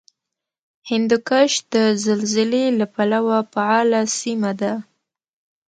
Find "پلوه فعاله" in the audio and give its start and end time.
2.95-4.01